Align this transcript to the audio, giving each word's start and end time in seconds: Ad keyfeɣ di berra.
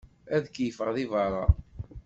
Ad 0.35 0.45
keyfeɣ 0.53 0.89
di 0.95 1.05
berra. 1.11 1.45